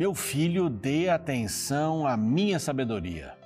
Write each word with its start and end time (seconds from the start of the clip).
Meu 0.00 0.14
filho, 0.14 0.70
dê 0.70 1.10
atenção 1.10 2.06
à 2.06 2.16
minha 2.16 2.58
sabedoria. 2.58 3.36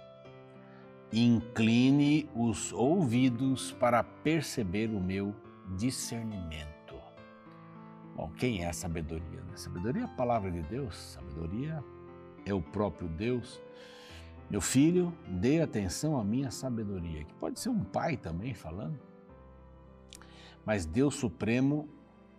Incline 1.13 2.31
os 2.33 2.73
ouvidos 2.73 3.73
para 3.73 4.05
perceber 4.05 4.89
o 4.91 5.01
meu 5.01 5.35
discernimento. 5.77 6.95
Bom, 8.15 8.31
quem 8.39 8.63
é 8.63 8.69
a 8.69 8.73
sabedoria? 8.73 9.43
A 9.53 9.57
sabedoria 9.57 10.03
é 10.03 10.05
a 10.05 10.09
palavra 10.17 10.49
de 10.49 10.63
Deus, 10.63 10.95
sabedoria 10.95 11.83
é 12.47 12.55
o 12.55 12.63
próprio 12.63 13.09
Deus. 13.09 13.61
Meu 14.49 14.61
filho, 14.61 15.13
dê 15.27 15.61
atenção 15.61 16.17
à 16.17 16.23
minha 16.23 16.53
sabedoria, 16.53 17.25
que 17.25 17.35
pode 17.35 17.59
ser 17.59 17.71
um 17.71 17.83
pai 17.83 18.17
também 18.17 18.55
falando. 18.55 19.01
Mas 20.65 20.87
Deus 20.87 21.17
Supremo 21.17 21.89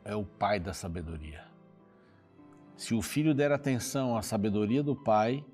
é 0.05 0.16
o 0.16 0.24
pai 0.24 0.58
da 0.58 0.74
sabedoria. 0.74 1.54
Se 2.76 2.94
o 2.94 3.02
filho 3.02 3.34
der 3.34 3.52
atenção 3.52 4.18
à 4.18 4.22
sabedoria 4.22 4.84
do 4.84 4.96
pai, 4.96 5.46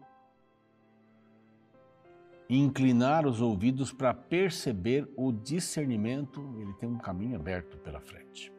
inclinar 2.49 3.27
os 3.27 3.41
ouvidos 3.41 3.93
para 3.93 4.13
perceber 4.13 5.07
o 5.15 5.31
discernimento, 5.31 6.41
ele 6.59 6.73
tem 6.73 6.89
um 6.89 6.97
caminho 6.97 7.35
aberto 7.35 7.77
pela 7.77 8.01
frente. 8.01 8.51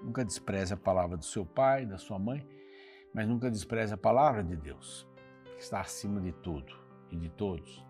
Nunca 0.00 0.24
despreze 0.24 0.72
a 0.72 0.76
palavra 0.76 1.16
do 1.16 1.24
seu 1.24 1.44
pai, 1.44 1.84
da 1.84 1.98
sua 1.98 2.18
mãe, 2.18 2.46
mas 3.12 3.26
nunca 3.26 3.50
despreze 3.50 3.92
a 3.92 3.98
palavra 3.98 4.44
de 4.44 4.56
Deus, 4.56 5.06
que 5.56 5.62
está 5.62 5.80
acima 5.80 6.20
de 6.20 6.32
tudo 6.32 6.72
e 7.10 7.16
de 7.16 7.28
todos. 7.28 7.84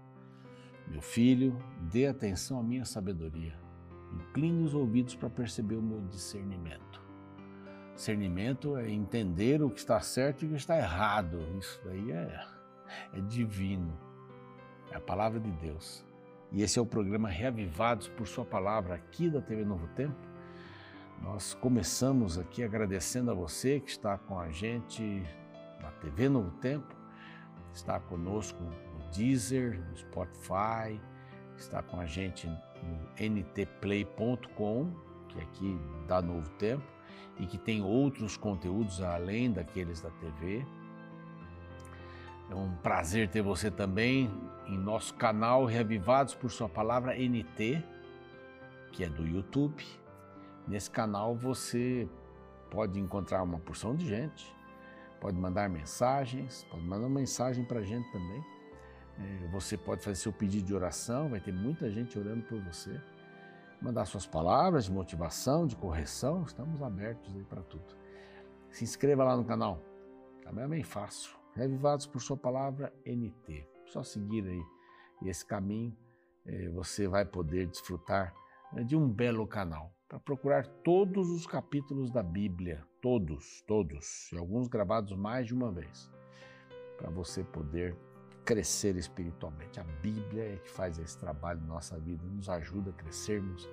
Meu 0.88 1.02
filho, 1.02 1.58
dê 1.92 2.06
atenção 2.06 2.58
à 2.60 2.62
minha 2.62 2.84
sabedoria. 2.84 3.58
Incline 4.14 4.64
os 4.64 4.72
ouvidos 4.72 5.14
para 5.14 5.28
perceber 5.28 5.76
o 5.76 5.82
meu 5.82 6.00
discernimento. 6.02 6.85
Discernimento 7.96 8.76
é 8.76 8.90
entender 8.90 9.62
o 9.62 9.70
que 9.70 9.78
está 9.78 9.98
certo 10.00 10.44
e 10.44 10.46
o 10.46 10.50
que 10.50 10.56
está 10.56 10.76
errado. 10.76 11.40
Isso 11.58 11.80
daí 11.82 12.12
é, 12.12 12.46
é 13.14 13.20
divino. 13.22 13.98
É 14.90 14.96
a 14.96 15.00
palavra 15.00 15.40
de 15.40 15.50
Deus. 15.52 16.04
E 16.52 16.62
esse 16.62 16.78
é 16.78 16.82
o 16.82 16.86
programa 16.86 17.30
Reavivados 17.30 18.06
por 18.08 18.28
Sua 18.28 18.44
Palavra 18.44 18.94
aqui 18.94 19.30
da 19.30 19.40
TV 19.40 19.64
Novo 19.64 19.88
Tempo. 19.88 20.14
Nós 21.22 21.54
começamos 21.54 22.38
aqui 22.38 22.62
agradecendo 22.62 23.30
a 23.30 23.34
você 23.34 23.80
que 23.80 23.90
está 23.90 24.18
com 24.18 24.38
a 24.38 24.50
gente 24.50 25.22
na 25.80 25.90
TV 25.92 26.28
Novo 26.28 26.50
Tempo, 26.58 26.94
está 27.72 27.98
conosco 27.98 28.62
no 28.62 29.10
Deezer, 29.10 29.82
no 29.88 29.96
Spotify, 29.96 31.00
está 31.56 31.82
com 31.82 31.98
a 31.98 32.04
gente 32.04 32.46
no 32.46 33.08
ntplay.com, 33.18 34.92
que 35.28 35.38
é 35.38 35.42
aqui 35.42 35.80
da 36.06 36.20
Novo 36.20 36.50
Tempo, 36.58 36.95
e 37.38 37.46
que 37.46 37.58
tem 37.58 37.82
outros 37.82 38.36
conteúdos 38.36 39.02
além 39.02 39.50
daqueles 39.50 40.00
da 40.00 40.10
TV. 40.10 40.64
É 42.50 42.54
um 42.54 42.74
prazer 42.76 43.28
ter 43.28 43.42
você 43.42 43.70
também 43.70 44.30
em 44.66 44.78
nosso 44.78 45.14
canal 45.14 45.64
Reavivados 45.64 46.34
por 46.34 46.50
Sua 46.50 46.68
Palavra 46.68 47.14
NT, 47.14 47.82
que 48.92 49.04
é 49.04 49.08
do 49.08 49.26
YouTube. 49.26 49.84
Nesse 50.66 50.90
canal 50.90 51.34
você 51.34 52.08
pode 52.70 52.98
encontrar 52.98 53.42
uma 53.42 53.58
porção 53.58 53.94
de 53.94 54.06
gente, 54.06 54.54
pode 55.20 55.36
mandar 55.36 55.68
mensagens, 55.68 56.64
pode 56.70 56.84
mandar 56.84 57.06
uma 57.06 57.20
mensagem 57.20 57.64
para 57.64 57.80
a 57.80 57.84
gente 57.84 58.10
também. 58.12 58.44
É, 59.18 59.48
você 59.48 59.76
pode 59.76 60.02
fazer 60.02 60.16
seu 60.16 60.32
pedido 60.32 60.66
de 60.66 60.74
oração, 60.74 61.30
vai 61.30 61.40
ter 61.40 61.52
muita 61.52 61.90
gente 61.90 62.18
orando 62.18 62.42
por 62.42 62.60
você. 62.60 63.00
Mandar 63.80 64.06
suas 64.06 64.26
palavras 64.26 64.86
de 64.86 64.92
motivação, 64.92 65.66
de 65.66 65.76
correção, 65.76 66.42
estamos 66.42 66.82
abertos 66.82 67.34
aí 67.34 67.44
para 67.44 67.62
tudo. 67.62 67.94
Se 68.70 68.84
inscreva 68.84 69.22
lá 69.22 69.36
no 69.36 69.44
canal, 69.44 69.80
também 70.42 70.64
é 70.64 70.68
bem 70.68 70.82
fácil. 70.82 71.36
Revivados 71.54 72.06
por 72.06 72.20
Sua 72.20 72.36
Palavra 72.36 72.92
NT. 73.04 73.66
Só 73.86 74.02
seguir 74.02 74.46
aí 74.46 74.62
esse 75.28 75.44
caminho, 75.44 75.96
eh, 76.44 76.68
você 76.70 77.08
vai 77.08 77.24
poder 77.24 77.66
desfrutar 77.66 78.34
né, 78.72 78.82
de 78.82 78.96
um 78.96 79.08
belo 79.08 79.46
canal 79.46 79.92
para 80.08 80.20
procurar 80.20 80.66
todos 80.66 81.30
os 81.30 81.46
capítulos 81.46 82.10
da 82.10 82.22
Bíblia, 82.22 82.84
todos, 83.00 83.62
todos, 83.66 84.30
e 84.32 84.38
alguns 84.38 84.68
gravados 84.68 85.16
mais 85.16 85.46
de 85.46 85.54
uma 85.54 85.72
vez, 85.72 86.10
para 86.96 87.10
você 87.10 87.42
poder 87.42 87.96
crescer 88.46 88.96
espiritualmente. 88.96 89.80
A 89.80 89.84
Bíblia 90.00 90.54
é 90.54 90.56
que 90.56 90.70
faz 90.70 90.98
esse 90.98 91.18
trabalho 91.18 91.60
na 91.60 91.74
nossa 91.74 91.98
vida, 91.98 92.24
nos 92.24 92.48
ajuda 92.48 92.90
a 92.90 92.92
crescermos 92.92 93.68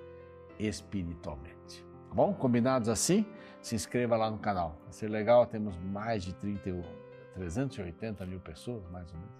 espiritualmente. 0.58 1.84
Tá 2.08 2.14
bom? 2.14 2.34
Combinados 2.34 2.88
assim? 2.88 3.24
Se 3.62 3.76
inscreva 3.76 4.16
lá 4.16 4.28
no 4.30 4.38
canal. 4.38 4.76
Vai 4.82 4.92
ser 4.92 5.08
legal, 5.08 5.46
temos 5.46 5.78
mais 5.78 6.24
de 6.24 6.34
30 6.34 7.04
380 7.34 8.26
mil 8.26 8.40
pessoas, 8.40 8.84
mais 8.90 9.10
ou 9.12 9.18
menos. 9.18 9.34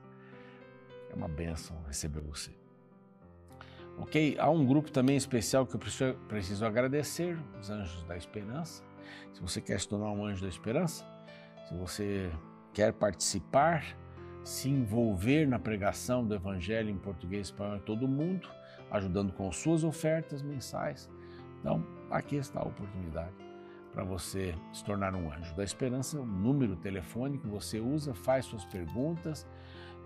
É 1.10 1.14
uma 1.14 1.28
benção 1.28 1.76
receber 1.86 2.20
você. 2.20 2.50
Ok? 3.98 4.36
Há 4.38 4.50
um 4.50 4.66
grupo 4.66 4.90
também 4.90 5.16
especial 5.16 5.66
que 5.66 5.76
eu 5.76 5.78
preciso, 5.78 6.14
preciso 6.28 6.66
agradecer, 6.66 7.38
os 7.60 7.70
Anjos 7.70 8.02
da 8.04 8.16
Esperança. 8.16 8.82
Se 9.32 9.40
você 9.40 9.60
quer 9.60 9.80
se 9.80 9.88
tornar 9.88 10.10
um 10.10 10.24
Anjo 10.24 10.42
da 10.42 10.48
Esperança, 10.48 11.06
se 11.68 11.74
você 11.74 12.32
quer 12.72 12.92
participar, 12.92 13.96
se 14.44 14.68
envolver 14.68 15.46
na 15.46 15.58
pregação 15.58 16.24
do 16.24 16.34
Evangelho 16.34 16.90
em 16.90 16.98
português 16.98 17.48
espanhol 17.48 17.76
em 17.76 17.80
todo 17.80 18.06
mundo, 18.06 18.48
ajudando 18.90 19.32
com 19.32 19.50
suas 19.50 19.82
ofertas 19.82 20.42
mensais, 20.42 21.10
então 21.60 21.84
aqui 22.10 22.36
está 22.36 22.60
a 22.60 22.64
oportunidade 22.64 23.32
para 23.94 24.04
você 24.04 24.54
se 24.72 24.84
tornar 24.84 25.14
um 25.14 25.32
anjo 25.32 25.54
da 25.54 25.62
esperança, 25.62 26.20
o 26.20 26.26
número 26.26 26.74
telefônico 26.76 27.48
você 27.48 27.78
usa, 27.78 28.12
faz 28.12 28.44
suas 28.44 28.64
perguntas 28.64 29.46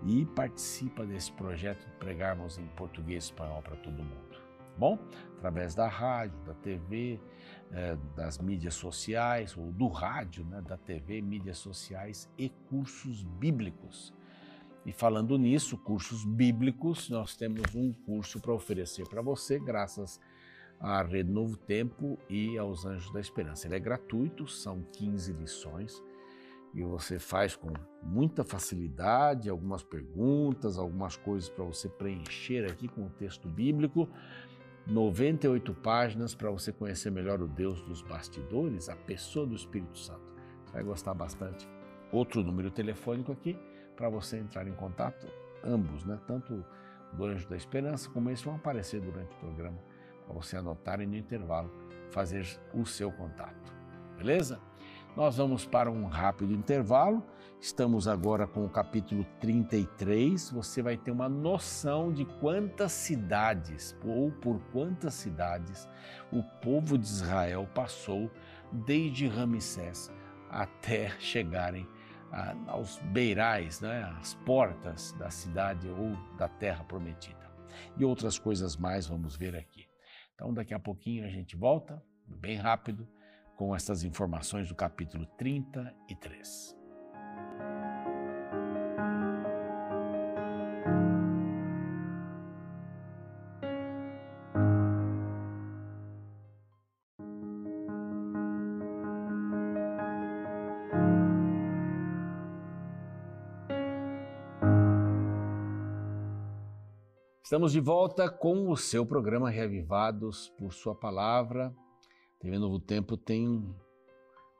e 0.05 0.25
participa 0.27 1.05
desse 1.05 1.31
projeto 1.31 1.85
de 1.85 1.91
pregarmos 1.93 2.59
em 2.59 2.67
português 2.67 3.25
e 3.25 3.27
espanhol 3.27 3.61
para 3.63 3.75
todo 3.77 3.97
mundo. 3.97 4.39
Bom, 4.77 4.97
através 5.37 5.75
da 5.75 5.87
rádio, 5.89 6.39
da 6.45 6.53
TV, 6.53 7.19
eh, 7.71 7.97
das 8.15 8.37
mídias 8.37 8.75
sociais, 8.75 9.57
ou 9.57 9.71
do 9.73 9.87
rádio, 9.87 10.45
né, 10.45 10.61
da 10.61 10.77
TV, 10.77 11.21
mídias 11.21 11.57
sociais 11.57 12.31
e 12.37 12.47
cursos 12.69 13.23
bíblicos. 13.23 14.13
E 14.85 14.91
falando 14.91 15.37
nisso, 15.37 15.77
cursos 15.77 16.23
bíblicos, 16.23 17.09
nós 17.09 17.35
temos 17.35 17.75
um 17.75 17.91
curso 17.91 18.39
para 18.39 18.53
oferecer 18.53 19.07
para 19.07 19.21
você, 19.21 19.59
graças 19.59 20.19
à 20.79 21.01
Rede 21.03 21.29
Novo 21.29 21.57
Tempo 21.57 22.17
e 22.29 22.57
aos 22.57 22.85
Anjos 22.85 23.11
da 23.11 23.19
Esperança. 23.19 23.67
Ele 23.67 23.75
é 23.75 23.79
gratuito, 23.79 24.47
são 24.47 24.81
15 24.93 25.33
lições 25.33 26.01
e 26.73 26.83
você 26.83 27.19
faz 27.19 27.55
com 27.55 27.73
muita 28.01 28.43
facilidade 28.43 29.49
algumas 29.49 29.83
perguntas, 29.83 30.77
algumas 30.77 31.17
coisas 31.17 31.49
para 31.49 31.65
você 31.65 31.89
preencher 31.89 32.65
aqui 32.65 32.87
com 32.87 33.05
o 33.05 33.09
texto 33.09 33.47
bíblico. 33.47 34.07
98 34.87 35.73
páginas 35.75 36.33
para 36.33 36.49
você 36.49 36.71
conhecer 36.71 37.11
melhor 37.11 37.41
o 37.41 37.47
Deus 37.47 37.81
dos 37.83 38.01
bastidores, 38.01 38.89
a 38.89 38.95
pessoa 38.95 39.45
do 39.45 39.55
Espírito 39.55 39.97
Santo. 39.97 40.21
Você 40.65 40.73
vai 40.73 40.83
gostar 40.83 41.13
bastante. 41.13 41.67
Outro 42.11 42.43
número 42.43 42.71
telefônico 42.71 43.31
aqui 43.31 43.57
para 43.99 44.07
você 44.07 44.37
entrar 44.37 44.65
em 44.65 44.71
contato, 44.71 45.27
ambos, 45.61 46.05
né? 46.05 46.17
Tanto 46.25 46.63
do 47.11 47.25
Anjo 47.25 47.49
da 47.49 47.57
Esperança 47.57 48.09
como 48.09 48.29
esse 48.29 48.45
vão 48.45 48.55
aparecer 48.55 49.01
durante 49.01 49.35
o 49.35 49.39
programa 49.39 49.77
para 50.25 50.33
você 50.33 50.55
anotar 50.55 51.01
e 51.01 51.05
no 51.05 51.17
intervalo 51.17 51.69
fazer 52.09 52.47
o 52.73 52.85
seu 52.85 53.11
contato. 53.11 53.75
Beleza? 54.17 54.57
Nós 55.17 55.35
vamos 55.35 55.65
para 55.65 55.91
um 55.91 56.05
rápido 56.05 56.53
intervalo. 56.53 57.21
Estamos 57.59 58.07
agora 58.07 58.47
com 58.47 58.63
o 58.63 58.69
capítulo 58.69 59.25
33. 59.41 60.49
Você 60.51 60.81
vai 60.81 60.95
ter 60.95 61.11
uma 61.11 61.27
noção 61.27 62.13
de 62.13 62.23
quantas 62.23 62.93
cidades 62.93 63.97
ou 64.05 64.31
por 64.31 64.61
quantas 64.71 65.13
cidades 65.13 65.89
o 66.31 66.41
povo 66.61 66.97
de 66.97 67.05
Israel 67.05 67.67
passou 67.75 68.31
desde 68.71 69.27
Ramsés 69.27 70.09
até 70.49 71.09
chegarem 71.19 71.85
aos 72.67 72.97
beirais, 73.11 73.81
né, 73.81 74.03
às 74.19 74.35
portas 74.45 75.13
da 75.13 75.29
cidade 75.29 75.87
ou 75.87 76.15
da 76.37 76.47
terra 76.47 76.83
prometida. 76.83 77.49
E 77.97 78.05
outras 78.05 78.37
coisas 78.37 78.75
mais 78.75 79.07
vamos 79.07 79.35
ver 79.35 79.55
aqui. 79.55 79.87
Então, 80.35 80.53
daqui 80.53 80.73
a 80.73 80.79
pouquinho 80.79 81.25
a 81.25 81.29
gente 81.29 81.55
volta, 81.55 82.01
bem 82.25 82.57
rápido, 82.57 83.07
com 83.55 83.75
essas 83.75 84.03
informações 84.03 84.69
do 84.69 84.75
capítulo 84.75 85.25
33. 85.37 86.78
Estamos 107.49 107.71
de 107.71 107.79
volta 107.79 108.29
com 108.29 108.69
o 108.69 108.77
seu 108.77 109.03
programa 109.03 109.49
Reavivados 109.49 110.49
por 110.49 110.71
Sua 110.71 110.93
Palavra. 110.93 111.75
TV 112.39 112.59
Novo 112.59 112.79
Tempo 112.79 113.17
tem 113.17 113.47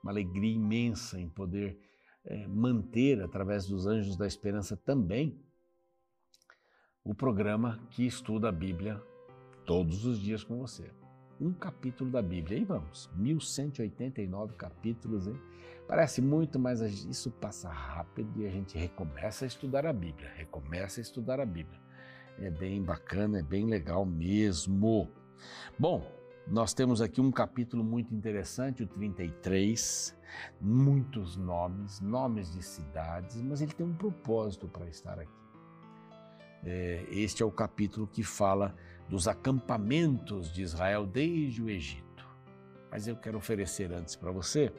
uma 0.02 0.12
alegria 0.12 0.56
imensa 0.56 1.20
em 1.20 1.30
poder 1.30 1.80
é, 2.26 2.48
manter, 2.48 3.22
através 3.22 3.68
dos 3.68 3.86
Anjos 3.86 4.18
da 4.18 4.26
Esperança 4.26 4.76
também, 4.76 5.40
o 7.04 7.14
programa 7.14 7.80
que 7.92 8.08
estuda 8.08 8.50
a 8.50 8.52
Bíblia 8.52 9.00
todos 9.68 10.04
os 10.04 10.20
dias 10.20 10.44
com 10.44 10.58
você. 10.58 10.92
Um 11.40 11.54
capítulo 11.54 12.10
da 12.10 12.24
Bíblia. 12.24 12.58
E 12.58 12.66
vamos, 12.66 13.08
1189 13.16 14.56
capítulos, 14.56 15.28
hein? 15.28 15.40
Parece 15.88 16.24
muito, 16.24 16.58
mas 16.58 16.82
isso 16.82 17.30
passa 17.30 17.70
rápido 17.70 18.42
e 18.42 18.48
a 18.48 18.50
gente 18.50 18.76
recomeça 18.76 19.46
a 19.46 19.48
estudar 19.48 19.86
a 19.86 19.94
Bíblia. 19.94 20.34
Recomeça 20.36 21.00
a 21.00 21.04
estudar 21.04 21.40
a 21.40 21.46
Bíblia. 21.46 21.80
É 22.42 22.50
bem 22.50 22.82
bacana, 22.82 23.40
é 23.40 23.44
bem 23.44 23.66
legal 23.66 24.06
mesmo. 24.06 25.12
Bom, 25.78 26.10
nós 26.48 26.74
temos 26.74 27.02
aqui 27.02 27.20
um 27.20 27.32
capítulo 27.32 27.84
muito 27.84 28.16
interessante, 28.16 28.82
o 28.82 28.88
33, 28.88 30.16
muitos 30.60 31.36
nomes, 31.36 32.00
nomes 32.00 32.52
de 32.54 32.64
cidades, 32.64 33.42
mas 33.42 33.62
ele 33.62 33.74
tem 33.74 33.86
um 33.86 33.94
propósito 33.94 34.68
para 34.68 34.88
estar 34.88 35.20
aqui. 35.20 35.40
É, 36.64 37.06
este 37.10 37.44
é 37.44 37.46
o 37.46 37.52
capítulo 37.52 38.08
que 38.08 38.24
fala 38.24 38.76
dos 39.08 39.28
acampamentos 39.28 40.52
de 40.52 40.62
Israel 40.62 41.06
desde 41.06 41.62
o 41.62 41.70
Egito. 41.70 42.26
Mas 42.90 43.08
eu 43.08 43.16
quero 43.16 43.38
oferecer 43.38 43.92
antes 43.92 44.16
para 44.16 44.32
você 44.32 44.72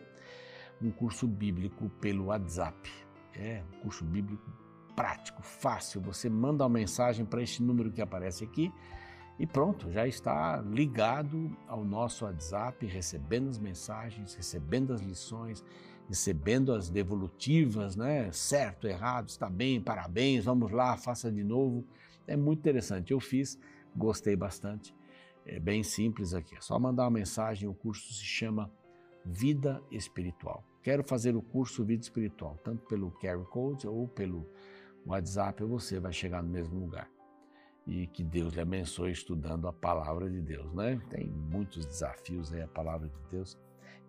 um 0.81 0.91
curso 0.91 1.27
bíblico 1.27 1.91
pelo 2.01 2.27
WhatsApp. 2.27 2.91
É 3.35 3.63
um 3.75 3.81
curso 3.81 4.05
bíblico 4.05 4.51
prático, 4.95 5.43
fácil. 5.43 6.01
Você 6.03 6.29
manda 6.29 6.65
uma 6.65 6.71
mensagem 6.71 7.25
para 7.25 7.43
este 7.43 7.63
número 7.63 7.91
que 7.91 8.03
aparece 8.03 8.45
aqui 8.45 8.73
e 9.41 9.47
pronto, 9.47 9.91
já 9.91 10.07
está 10.07 10.61
ligado 10.61 11.57
ao 11.67 11.83
nosso 11.83 12.27
WhatsApp, 12.27 12.85
recebendo 12.85 13.49
as 13.49 13.59
mensagens, 13.59 14.35
recebendo 14.35 14.93
as 14.93 15.01
lições, 15.01 15.65
recebendo 16.07 16.75
as 16.75 16.91
devolutivas, 16.91 17.97
né? 17.97 18.31
Certo, 18.33 18.87
errado, 18.87 19.31
está 19.31 19.49
bem, 19.49 19.81
parabéns, 19.81 20.45
vamos 20.45 20.71
lá, 20.71 20.95
faça 20.99 21.33
de 21.33 21.43
novo. 21.43 21.87
É 22.27 22.37
muito 22.37 22.59
interessante. 22.59 23.13
Eu 23.13 23.19
fiz, 23.19 23.59
gostei 23.97 24.37
bastante. 24.37 24.95
É 25.47 25.59
bem 25.59 25.83
simples 25.83 26.35
aqui. 26.35 26.55
É 26.55 26.61
só 26.61 26.79
mandar 26.79 27.05
uma 27.05 27.11
mensagem. 27.11 27.67
O 27.67 27.73
curso 27.73 28.13
se 28.13 28.25
chama 28.25 28.71
Vida 29.25 29.83
Espiritual. 29.91 30.63
Quero 30.83 31.03
fazer 31.03 31.35
o 31.35 31.41
curso 31.41 31.83
Vida 31.83 32.03
Espiritual, 32.03 32.59
tanto 32.63 32.87
pelo 32.87 33.11
QR 33.13 33.43
Code 33.47 33.89
ou 33.89 34.07
pelo 34.07 34.47
WhatsApp, 35.11 35.63
você 35.65 35.99
vai 35.99 36.13
chegar 36.13 36.43
no 36.43 36.49
mesmo 36.49 36.79
lugar 36.79 37.09
e 37.87 38.07
que 38.07 38.23
Deus 38.23 38.55
lhe 38.55 38.61
abençoe 38.61 39.11
estudando 39.11 39.67
a 39.67 39.73
palavra 39.73 40.31
de 40.31 40.41
Deus, 40.41 40.73
né? 40.75 41.01
Tem 41.11 41.27
muitos 41.27 41.85
desafios 41.85 42.53
aí 42.53 42.63
a 42.63 42.69
palavra 42.69 43.09
de 43.09 43.21
Deus 43.31 43.59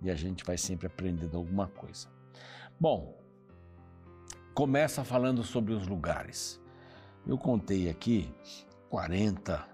e 0.02 0.10
a 0.10 0.16
gente 0.16 0.44
vai 0.44 0.58
sempre 0.58 0.88
aprendendo 0.88 1.38
alguma 1.38 1.68
coisa. 1.68 2.08
Bom, 2.80 3.18
começa 4.54 5.04
falando 5.04 5.44
sobre 5.44 5.74
os 5.74 5.88
lugares. 5.88 6.62
Eu 7.26 7.38
contei 7.38 7.90
aqui 7.90 8.34
40, 8.90 9.68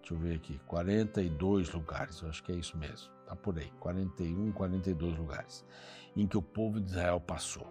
deixa 0.00 0.14
eu 0.14 0.18
ver 0.18 0.36
aqui, 0.36 0.58
42 0.66 1.72
lugares, 1.72 2.20
eu 2.22 2.28
acho 2.28 2.42
que 2.42 2.52
é 2.52 2.54
isso 2.54 2.76
mesmo, 2.78 3.10
tá 3.26 3.34
por 3.34 3.58
aí, 3.58 3.70
41, 3.80 4.52
42 4.52 5.18
lugares 5.18 5.64
em 6.16 6.26
que 6.26 6.36
o 6.36 6.42
povo 6.42 6.80
de 6.80 6.90
Israel 6.90 7.20
passou. 7.20 7.66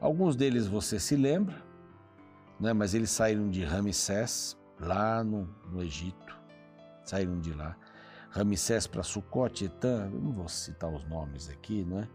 Alguns 0.00 0.36
deles 0.36 0.66
você 0.66 0.98
se 0.98 1.16
lembra, 1.16 1.62
né? 2.60 2.72
mas 2.72 2.94
eles 2.94 3.10
saíram 3.10 3.50
de 3.50 3.64
Ramsés, 3.64 4.56
lá 4.78 5.24
no, 5.24 5.48
no 5.70 5.82
Egito, 5.82 6.38
saíram 7.04 7.40
de 7.40 7.52
lá. 7.52 7.76
Ramsés 8.30 8.86
para 8.86 9.02
Sucote, 9.02 9.70
eu 9.82 10.20
não 10.20 10.30
vou 10.30 10.48
citar 10.48 10.92
os 10.92 11.04
nomes 11.08 11.48
aqui, 11.48 11.84
né? 11.84 12.08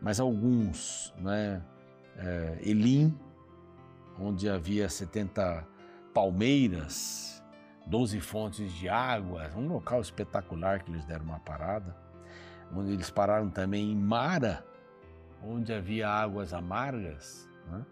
mas 0.00 0.20
alguns, 0.20 1.14
né? 1.18 1.62
É, 2.16 2.58
Elim, 2.62 3.16
onde 4.18 4.48
havia 4.48 4.88
70 4.88 5.64
palmeiras, 6.12 7.42
12 7.86 8.20
fontes 8.20 8.72
de 8.72 8.88
água, 8.88 9.48
um 9.56 9.68
local 9.68 10.00
espetacular 10.00 10.82
que 10.82 10.90
eles 10.90 11.04
deram 11.04 11.24
uma 11.24 11.38
parada, 11.38 11.96
onde 12.74 12.92
eles 12.92 13.08
pararam 13.08 13.48
também 13.48 13.92
em 13.92 13.96
Mara, 13.96 14.64
onde 15.42 15.72
havia 15.72 16.08
águas 16.08 16.52
amargas, 16.52 17.48
né? 17.70 17.86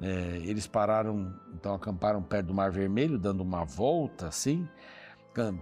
É, 0.00 0.40
eles 0.44 0.66
pararam, 0.66 1.34
então 1.54 1.74
acamparam 1.74 2.22
perto 2.22 2.46
do 2.46 2.54
Mar 2.54 2.70
Vermelho, 2.70 3.18
dando 3.18 3.42
uma 3.42 3.64
volta 3.64 4.28
assim. 4.28 4.68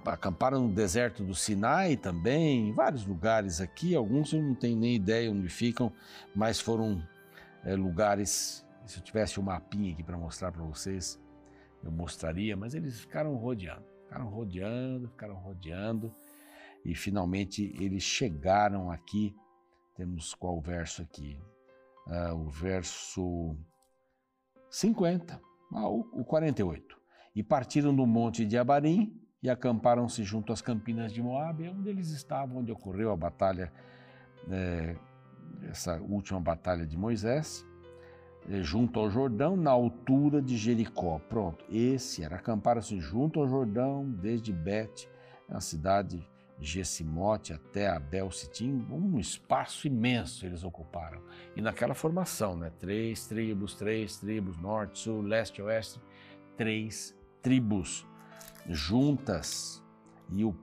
Acamparam 0.07 0.69
no 0.69 0.75
deserto 0.75 1.23
do 1.23 1.35
Sinai 1.35 1.97
também, 1.97 2.69
em 2.69 2.73
vários 2.73 3.07
lugares 3.07 3.61
aqui. 3.61 3.95
Alguns 3.95 4.33
eu 4.33 4.43
não 4.43 4.55
tenho 4.55 4.77
nem 4.77 4.95
ideia 4.95 5.31
onde 5.31 5.49
ficam, 5.49 5.93
mas 6.35 6.61
foram 6.61 7.03
é, 7.65 7.75
lugares. 7.75 8.65
Se 8.87 8.99
eu 8.99 9.03
tivesse 9.03 9.41
um 9.41 9.43
mapinha 9.43 9.93
aqui 9.93 10.03
para 10.03 10.17
mostrar 10.17 10.53
para 10.53 10.63
vocês, 10.63 11.21
eu 11.83 11.91
mostraria, 11.91 12.57
mas 12.57 12.75
eles 12.75 13.01
ficaram 13.01 13.35
rodeando, 13.35 13.85
ficaram 14.05 14.29
rodeando, 14.29 15.09
ficaram 15.09 15.35
rodeando, 15.35 16.15
e 16.85 16.95
finalmente 16.95 17.75
eles 17.81 18.03
chegaram 18.03 18.91
aqui. 18.91 19.35
Temos 19.95 20.35
qual 20.35 20.61
verso 20.61 21.03
aqui? 21.03 21.39
Ah, 22.07 22.35
o 22.35 22.49
verso 22.49 23.57
50, 24.71 25.41
ah, 25.73 25.89
o 25.89 26.25
48. 26.25 26.97
E 27.35 27.43
partiram 27.43 27.95
do 27.95 28.07
monte 28.07 28.45
de 28.45 28.57
Abarim 28.57 29.21
e 29.43 29.51
acamparam-se 29.51 30.25
junto 30.25 30.53
às 30.53 30.63
campinas 30.63 31.13
de 31.13 31.23
Moabe, 31.23 31.69
onde 31.69 31.89
eles 31.89 32.11
estavam, 32.11 32.59
onde 32.59 32.73
ocorreu 32.73 33.13
a 33.13 33.17
batalha, 33.17 33.73
é, 34.51 34.97
essa 35.69 36.01
última 36.01 36.41
batalha 36.41 36.87
de 36.87 36.97
Moisés, 36.97 37.65
é, 38.49 38.63
junto 38.63 38.99
ao 38.99 39.11
Jordão, 39.11 39.57
na 39.57 39.71
altura 39.71 40.41
de 40.41 40.57
Jericó. 40.57 41.19
Pronto, 41.29 41.65
esse 41.71 42.23
era, 42.23 42.37
acamparam-se 42.37 42.99
junto 42.99 43.41
ao 43.41 43.49
Jordão, 43.49 44.11
desde 44.11 44.53
Bet, 44.53 45.09
a 45.49 45.61
cidade 45.61 46.27
Gessimote 46.59 47.53
até 47.53 47.89
Abel 47.89 48.31
Sitim, 48.31 48.87
um 48.91 49.19
espaço 49.19 49.87
imenso 49.87 50.47
eles 50.47 50.65
ocuparam. 50.65 51.21
E 51.55 51.61
naquela 51.61 51.95
formação, 51.95 52.57
né? 52.57 52.73
três 52.79 53.27
tribos, 53.27 53.75
três 53.75 54.17
tribos, 54.17 54.57
norte, 54.57 55.01
sul, 55.01 55.21
leste, 55.21 55.61
oeste, 55.61 56.01
três 56.57 57.15
tribos 57.43 58.07
juntas 58.69 59.83
e 60.31 60.45
o, 60.45 60.57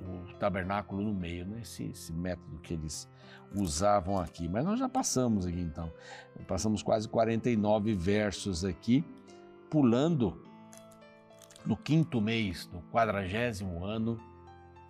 o 0.00 0.32
tabernáculo 0.38 1.02
no 1.02 1.14
meio, 1.14 1.46
né? 1.46 1.60
esse, 1.60 1.84
esse 1.84 2.12
método 2.12 2.58
que 2.60 2.72
eles 2.72 3.06
usavam 3.54 4.18
aqui. 4.18 4.48
Mas 4.48 4.64
nós 4.64 4.78
já 4.78 4.88
passamos 4.88 5.46
aqui 5.46 5.60
então, 5.60 5.92
passamos 6.48 6.82
quase 6.82 7.06
49 7.06 7.94
versos 7.94 8.64
aqui, 8.64 9.04
pulando 9.68 10.40
no 11.66 11.76
quinto 11.76 12.18
mês, 12.18 12.68
no 12.72 12.82
quadragésimo 12.90 13.84
ano 13.84 14.31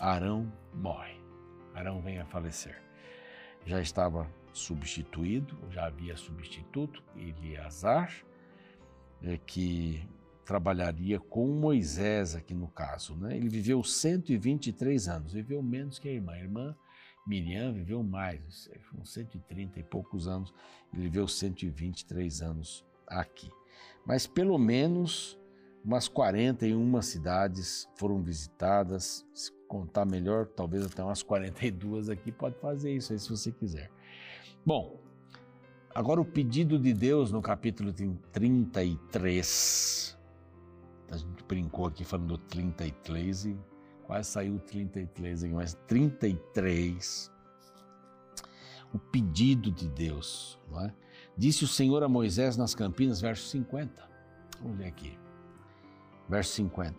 Arão 0.03 0.53
morre. 0.75 1.15
Arão 1.73 2.03
vem 2.03 2.19
a 2.19 2.27
falecer. 2.27 2.83
Já 3.65 3.81
estava 3.81 4.29
substituído, 4.53 5.57
já 5.71 5.87
havia 5.87 6.17
substituto, 6.17 7.01
Eleazar, 7.17 8.13
é, 9.23 9.39
que 9.47 10.05
trabalharia 10.45 11.21
com 11.21 11.47
Moisés 11.47 12.35
aqui 12.35 12.53
no 12.53 12.67
caso. 12.67 13.15
Né? 13.15 13.37
Ele 13.37 13.49
viveu 13.49 13.85
123 13.85 15.09
anos, 15.09 15.35
viveu 15.35 15.63
menos 15.63 16.01
que 16.01 16.09
a 16.09 16.13
irmã. 16.13 16.33
A 16.33 16.39
irmã 16.41 16.77
Miriam 17.25 17.73
viveu 17.73 18.03
mais, 18.03 18.69
uns 18.99 19.13
130 19.13 19.79
e 19.79 19.85
poucos 19.85 20.27
anos, 20.27 20.53
ele 20.93 21.03
viveu 21.03 21.29
123 21.29 22.43
anos 22.43 22.85
aqui. 23.07 23.49
Mas 24.05 24.27
pelo 24.27 24.59
menos 24.59 25.39
umas 25.85 26.09
41 26.09 27.03
cidades 27.03 27.89
foram 27.97 28.23
visitadas, 28.23 29.27
contar 29.67 30.05
melhor, 30.05 30.47
talvez 30.47 30.85
até 30.87 31.03
umas 31.03 31.23
42 31.23 32.09
aqui, 32.09 32.31
pode 32.31 32.59
fazer 32.61 32.95
isso 32.95 33.13
aí 33.13 33.19
se 33.19 33.29
você 33.29 33.51
quiser. 33.51 33.91
Bom, 34.65 35.01
agora 35.95 36.21
o 36.21 36.25
pedido 36.25 36.79
de 36.79 36.93
Deus 36.93 37.33
no 37.33 37.43
capítulo 37.43 37.93
33. 38.33 40.19
A 41.11 41.17
gente 41.17 41.43
brincou 41.45 41.87
aqui 41.87 42.05
falando 42.05 42.29
do 42.29 42.39
33 42.39 43.47
e 43.47 43.59
quase 44.05 44.31
saiu 44.31 44.59
33 44.61 45.45
aqui, 45.45 45.55
mas 45.55 45.75
33. 45.87 47.33
O 48.95 48.99
pedido 48.99 49.71
de 49.71 49.89
Deus, 49.89 50.59
não 50.71 50.83
é? 50.83 50.95
Disse 51.37 51.65
o 51.65 51.69
Senhor 51.69 52.03
a 52.03 52.09
Moisés 52.09 52.57
nas 52.59 52.75
Campinas, 52.75 53.21
verso 53.23 53.49
50. 53.49 54.03
Vamos 54.61 54.79
ler 54.79 54.87
aqui. 54.87 55.22
Verso 56.33 56.55
50. 56.55 56.97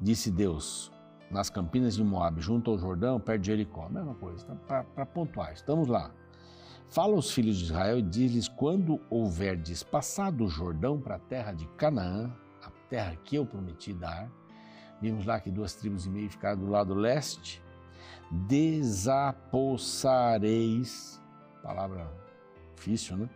Disse 0.00 0.28
Deus, 0.28 0.90
nas 1.30 1.48
campinas 1.48 1.94
de 1.94 2.02
Moab, 2.02 2.40
junto 2.40 2.72
ao 2.72 2.78
Jordão, 2.78 3.20
perto 3.20 3.42
de 3.42 3.46
Jericó. 3.46 3.88
Mesma 3.88 4.16
coisa, 4.16 4.44
tá? 4.66 4.82
para 4.82 5.06
pontuar. 5.06 5.52
Estamos 5.52 5.86
lá. 5.86 6.10
Fala 6.88 7.14
aos 7.14 7.30
filhos 7.30 7.58
de 7.58 7.66
Israel 7.66 8.00
e 8.00 8.02
diz-lhes: 8.02 8.48
quando 8.48 9.00
houverdes 9.08 9.84
passado 9.84 10.46
o 10.46 10.48
Jordão 10.48 11.00
para 11.00 11.14
a 11.14 11.20
terra 11.20 11.52
de 11.52 11.64
Canaã, 11.76 12.28
a 12.60 12.70
terra 12.90 13.14
que 13.22 13.36
eu 13.36 13.46
prometi 13.46 13.94
dar, 13.94 14.28
vimos 15.00 15.24
lá 15.24 15.38
que 15.38 15.52
duas 15.52 15.74
tribos 15.74 16.06
e 16.06 16.10
meio 16.10 16.28
ficaram 16.28 16.58
do 16.58 16.68
lado 16.68 16.92
leste, 16.92 17.62
desapossareis 18.32 21.22
palavra 21.62 22.10
difícil, 22.74 23.16
né? 23.16 23.30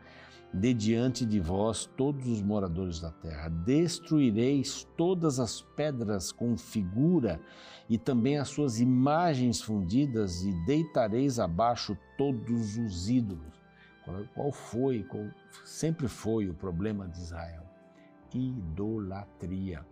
De 0.55 0.75
diante 0.75 1.25
de 1.25 1.41
vós 1.41 1.87
todos 1.97 2.27
os 2.29 2.43
moradores 2.43 3.01
da 3.01 3.11
terra, 3.11 3.49
destruireis 3.49 4.87
todas 4.99 5.41
as 5.41 5.63
pedras 5.63 6.31
com 6.31 6.59
figura 6.59 7.41
e 7.89 7.97
também 7.97 8.37
as 8.37 8.49
suas 8.49 8.79
imagens 8.79 9.63
fundidas, 9.63 10.43
e 10.43 10.53
deitareis 10.67 11.39
abaixo 11.39 11.97
todos 12.19 12.77
os 12.77 13.09
ídolos. 13.09 13.63
Qual 14.35 14.53
foi, 14.53 15.05
qual 15.05 15.25
sempre 15.65 16.07
foi 16.07 16.49
o 16.49 16.55
problema 16.55 17.09
de 17.09 17.19
Israel? 17.19 17.65
Idolatria. 18.35 19.87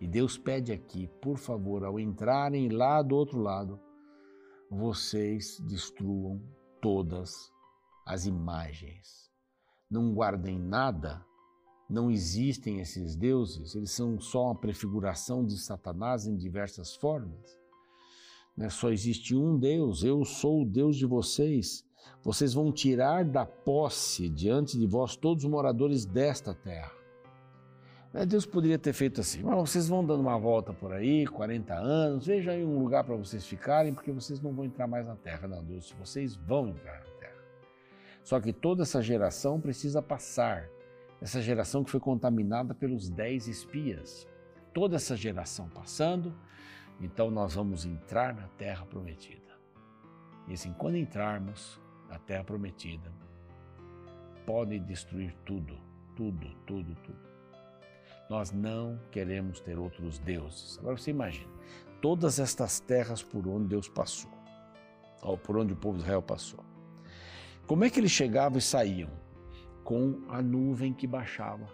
E 0.00 0.06
Deus 0.06 0.38
pede 0.38 0.72
aqui, 0.72 1.08
por 1.20 1.36
favor, 1.36 1.84
ao 1.84 2.00
entrarem 2.00 2.68
lá 2.68 3.02
do 3.02 3.16
outro 3.16 3.38
lado, 3.38 3.78
vocês 4.70 5.60
destruam 5.60 6.40
todas 6.80 7.52
as 8.06 8.24
imagens. 8.24 9.27
Não 9.90 10.12
guardem 10.12 10.58
nada, 10.58 11.24
não 11.88 12.10
existem 12.10 12.80
esses 12.80 13.16
deuses, 13.16 13.74
eles 13.74 13.90
são 13.90 14.20
só 14.20 14.46
uma 14.46 14.54
prefiguração 14.54 15.44
de 15.44 15.56
Satanás 15.58 16.26
em 16.26 16.36
diversas 16.36 16.94
formas. 16.94 17.58
Né? 18.56 18.68
Só 18.68 18.90
existe 18.90 19.34
um 19.34 19.58
Deus, 19.58 20.02
eu 20.02 20.24
sou 20.24 20.62
o 20.62 20.66
Deus 20.66 20.96
de 20.96 21.06
vocês. 21.06 21.86
Vocês 22.22 22.52
vão 22.52 22.72
tirar 22.72 23.24
da 23.24 23.46
posse 23.46 24.28
diante 24.28 24.78
de 24.78 24.86
vós 24.86 25.16
todos 25.16 25.44
os 25.44 25.50
moradores 25.50 26.04
desta 26.04 26.52
terra. 26.52 26.92
Né, 28.12 28.24
Deus 28.26 28.44
poderia 28.46 28.78
ter 28.78 28.92
feito 28.92 29.20
assim: 29.20 29.42
vocês 29.42 29.88
vão 29.88 30.04
dando 30.04 30.20
uma 30.20 30.38
volta 30.38 30.72
por 30.72 30.92
aí, 30.92 31.26
40 31.26 31.74
anos, 31.74 32.26
veja 32.26 32.52
aí 32.52 32.64
um 32.64 32.78
lugar 32.78 33.04
para 33.04 33.16
vocês 33.16 33.46
ficarem, 33.46 33.94
porque 33.94 34.10
vocês 34.10 34.40
não 34.40 34.52
vão 34.52 34.64
entrar 34.64 34.86
mais 34.86 35.06
na 35.06 35.16
terra. 35.16 35.46
Não, 35.46 35.62
Deus, 35.62 35.94
vocês 35.98 36.34
vão 36.34 36.68
entrar 36.68 36.94
na 36.94 37.00
terra. 37.00 37.17
Só 38.28 38.38
que 38.38 38.52
toda 38.52 38.82
essa 38.82 39.00
geração 39.00 39.58
precisa 39.58 40.02
passar. 40.02 40.68
Essa 41.18 41.40
geração 41.40 41.82
que 41.82 41.90
foi 41.90 41.98
contaminada 41.98 42.74
pelos 42.74 43.08
dez 43.08 43.48
espias. 43.48 44.28
Toda 44.74 44.96
essa 44.96 45.16
geração 45.16 45.66
passando, 45.70 46.34
então 47.00 47.30
nós 47.30 47.54
vamos 47.54 47.86
entrar 47.86 48.34
na 48.34 48.46
terra 48.48 48.84
prometida. 48.84 49.58
E 50.46 50.52
assim, 50.52 50.74
quando 50.74 50.98
entrarmos 50.98 51.80
na 52.06 52.18
terra 52.18 52.44
prometida, 52.44 53.10
podem 54.44 54.82
destruir 54.82 55.34
tudo, 55.46 55.80
tudo, 56.14 56.54
tudo, 56.66 56.94
tudo 56.96 57.28
nós 58.28 58.52
não 58.52 59.00
queremos 59.10 59.58
ter 59.58 59.78
outros 59.78 60.18
deuses. 60.18 60.78
Agora 60.80 60.98
você 60.98 61.12
imagina, 61.12 61.50
todas 62.02 62.38
estas 62.38 62.78
terras 62.78 63.22
por 63.22 63.48
onde 63.48 63.68
Deus 63.68 63.88
passou, 63.88 64.30
ou 65.22 65.38
por 65.38 65.56
onde 65.56 65.72
o 65.72 65.76
povo 65.76 65.96
de 65.96 66.02
Israel 66.02 66.20
passou. 66.20 66.67
Como 67.68 67.84
é 67.84 67.90
que 67.90 68.00
eles 68.00 68.10
chegavam 68.10 68.56
e 68.56 68.62
saíam? 68.62 69.10
Com 69.84 70.22
a 70.30 70.40
nuvem 70.40 70.94
que 70.94 71.06
baixava. 71.06 71.68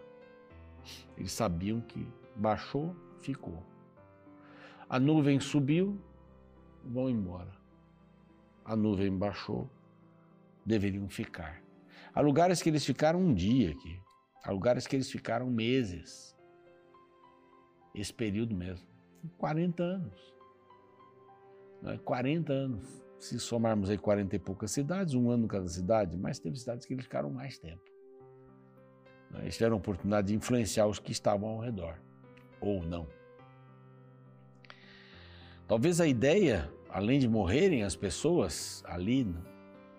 Eles 1.16 1.30
sabiam 1.30 1.80
que 1.80 2.04
baixou, 2.34 2.96
ficou. 3.20 3.62
A 4.88 4.98
nuvem 4.98 5.38
subiu, 5.38 5.96
vão 6.84 7.08
embora. 7.08 7.52
A 8.64 8.74
nuvem 8.74 9.16
baixou, 9.16 9.70
deveriam 10.66 11.08
ficar. 11.08 11.62
Há 12.12 12.20
lugares 12.20 12.60
que 12.60 12.68
eles 12.68 12.84
ficaram 12.84 13.20
um 13.20 13.32
dia 13.32 13.70
aqui, 13.70 14.00
há 14.42 14.50
lugares 14.50 14.88
que 14.88 14.96
eles 14.96 15.08
ficaram 15.08 15.48
meses 15.48 16.34
esse 17.94 18.12
período 18.12 18.52
mesmo. 18.52 18.88
40 19.38 19.80
anos. 19.80 20.34
Né? 21.80 22.00
40 22.04 22.52
anos. 22.52 23.03
Se 23.18 23.38
somarmos 23.38 23.88
aí 23.88 23.96
40 23.96 24.36
e 24.36 24.38
poucas 24.38 24.70
cidades, 24.70 25.14
um 25.14 25.30
ano 25.30 25.48
cada 25.48 25.68
cidade, 25.68 26.16
mas 26.16 26.38
teve 26.38 26.56
cidades 26.56 26.86
que 26.86 26.92
eles 26.92 27.04
ficaram 27.04 27.30
mais 27.30 27.58
tempo. 27.58 27.82
Né? 29.30 29.40
Eles 29.42 29.54
tiveram 29.54 29.76
a 29.76 29.78
oportunidade 29.78 30.28
de 30.28 30.34
influenciar 30.34 30.86
os 30.86 30.98
que 30.98 31.12
estavam 31.12 31.48
ao 31.48 31.60
redor, 31.60 31.98
ou 32.60 32.82
não. 32.82 33.06
Talvez 35.66 36.00
a 36.00 36.06
ideia, 36.06 36.70
além 36.90 37.18
de 37.18 37.28
morrerem 37.28 37.82
as 37.82 37.96
pessoas 37.96 38.82
ali 38.86 39.24
no, 39.24 39.42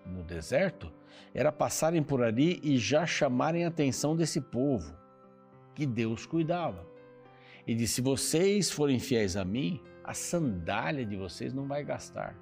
no 0.06 0.22
deserto, 0.22 0.92
era 1.34 1.50
passarem 1.50 2.02
por 2.02 2.22
ali 2.22 2.60
e 2.62 2.78
já 2.78 3.04
chamarem 3.04 3.64
a 3.64 3.68
atenção 3.68 4.16
desse 4.16 4.40
povo, 4.40 4.96
que 5.74 5.84
Deus 5.84 6.24
cuidava. 6.24 6.86
E 7.66 7.74
disse: 7.74 7.94
Se 7.94 8.00
vocês 8.00 8.70
forem 8.70 8.98
fiéis 8.98 9.36
a 9.36 9.44
mim, 9.44 9.82
a 10.04 10.14
sandália 10.14 11.04
de 11.04 11.16
vocês 11.16 11.52
não 11.52 11.66
vai 11.66 11.84
gastar. 11.84 12.38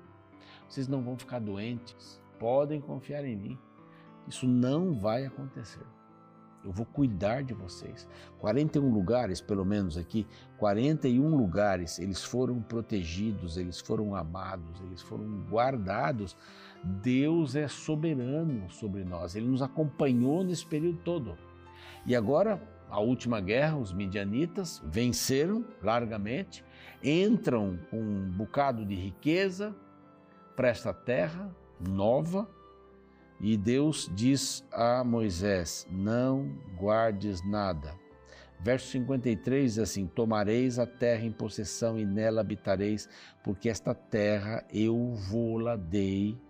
Vocês 0.68 0.88
não 0.88 1.02
vão 1.02 1.16
ficar 1.16 1.38
doentes. 1.38 2.20
Podem 2.38 2.80
confiar 2.80 3.24
em 3.24 3.36
mim. 3.36 3.58
Isso 4.26 4.46
não 4.46 4.92
vai 4.94 5.26
acontecer. 5.26 5.84
Eu 6.64 6.72
vou 6.72 6.86
cuidar 6.86 7.42
de 7.42 7.52
vocês. 7.52 8.08
41 8.38 8.90
lugares, 8.90 9.40
pelo 9.40 9.66
menos 9.66 9.98
aqui, 9.98 10.26
41 10.56 11.36
lugares, 11.36 11.98
eles 11.98 12.24
foram 12.24 12.62
protegidos, 12.62 13.58
eles 13.58 13.80
foram 13.80 14.16
amados, 14.16 14.80
eles 14.80 15.02
foram 15.02 15.26
guardados. 15.50 16.34
Deus 16.82 17.54
é 17.54 17.68
soberano 17.68 18.70
sobre 18.70 19.04
nós. 19.04 19.36
Ele 19.36 19.46
nos 19.46 19.60
acompanhou 19.60 20.42
nesse 20.42 20.64
período 20.64 20.98
todo. 21.04 21.36
E 22.06 22.16
agora, 22.16 22.62
a 22.88 22.98
última 22.98 23.40
guerra, 23.40 23.76
os 23.76 23.92
midianitas 23.92 24.82
venceram 24.86 25.66
largamente, 25.82 26.64
entram 27.02 27.78
com 27.90 28.00
um 28.00 28.30
bocado 28.30 28.86
de 28.86 28.94
riqueza 28.94 29.74
para 30.54 30.68
esta 30.68 30.92
terra 30.92 31.54
nova 31.80 32.48
e 33.40 33.56
Deus 33.56 34.10
diz 34.14 34.64
a 34.72 35.02
Moisés: 35.04 35.86
Não 35.90 36.58
guardes 36.76 37.44
nada. 37.44 37.94
Verso 38.60 38.88
53 38.88 39.74
diz 39.74 39.78
assim: 39.78 40.06
Tomareis 40.06 40.78
a 40.78 40.86
terra 40.86 41.24
em 41.24 41.32
possessão 41.32 41.98
e 41.98 42.06
nela 42.06 42.40
habitareis, 42.40 43.08
porque 43.42 43.68
esta 43.68 43.94
terra 43.94 44.64
eu 44.72 45.14
vou-la 45.14 45.76
dei 45.76 46.40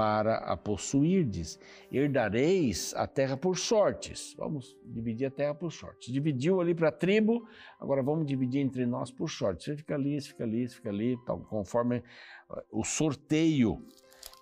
para 0.00 0.38
a 0.38 0.56
possuirdes. 0.56 1.60
Herdareis 1.92 2.94
a 2.96 3.06
terra 3.06 3.36
por 3.36 3.58
sortes. 3.58 4.34
Vamos 4.38 4.74
dividir 4.82 5.26
a 5.26 5.30
terra 5.30 5.54
por 5.54 5.70
sortes. 5.70 6.10
Dividiu 6.10 6.58
ali 6.58 6.74
para 6.74 6.88
a 6.88 6.92
tribo, 6.92 7.46
agora 7.78 8.02
vamos 8.02 8.24
dividir 8.24 8.62
entre 8.62 8.86
nós 8.86 9.10
por 9.10 9.28
sortes. 9.28 9.66
Você 9.66 9.76
fica 9.76 9.94
ali, 9.94 10.18
você 10.18 10.28
fica 10.28 10.44
ali, 10.44 10.66
você 10.66 10.74
fica 10.74 10.88
ali, 10.88 11.18
tal, 11.26 11.40
conforme 11.40 11.96
eh, 11.96 12.64
o 12.72 12.82
sorteio. 12.82 13.86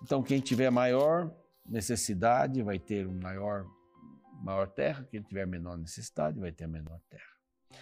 Então, 0.01 0.23
quem 0.23 0.39
tiver 0.39 0.69
maior 0.69 1.29
necessidade 1.65 2.63
vai 2.63 2.79
ter 2.79 3.05
maior, 3.05 3.65
maior 4.41 4.65
terra, 4.69 5.05
quem 5.11 5.21
tiver 5.21 5.45
menor 5.45 5.77
necessidade 5.77 6.39
vai 6.39 6.53
ter 6.53 6.67
menor 6.67 7.01
terra. 7.09 7.81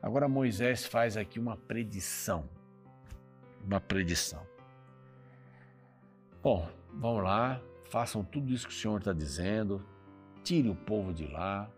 Agora 0.00 0.26
Moisés 0.26 0.86
faz 0.86 1.14
aqui 1.14 1.38
uma 1.38 1.58
predição. 1.58 2.48
Uma 3.62 3.82
predição. 3.82 4.46
Bom, 6.42 6.66
vão 6.98 7.18
lá, 7.18 7.62
façam 7.84 8.24
tudo 8.24 8.52
isso 8.52 8.66
que 8.66 8.74
o 8.74 8.76
Senhor 8.76 8.98
está 8.98 9.12
dizendo, 9.12 9.84
tire 10.42 10.68
o 10.68 10.74
povo 10.74 11.12
de 11.12 11.26
lá, 11.26 11.70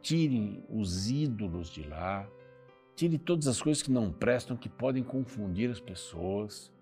tirem 0.00 0.64
os 0.68 1.10
ídolos 1.10 1.68
de 1.68 1.82
lá, 1.82 2.26
tire 2.94 3.18
todas 3.18 3.46
as 3.46 3.60
coisas 3.60 3.82
que 3.82 3.90
não 3.90 4.12
prestam, 4.12 4.56
que 4.56 4.68
podem 4.68 5.02
confundir 5.02 5.70
as 5.70 5.80
pessoas. 5.80 6.72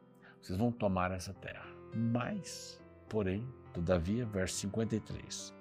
Vocês 0.41 0.59
vão 0.59 0.71
tomar 0.71 1.11
essa 1.11 1.33
terra. 1.35 1.67
Mas, 1.95 2.81
porém, 3.09 3.47
todavia, 3.73 4.27
verso 4.27 4.57
53. 4.57 5.55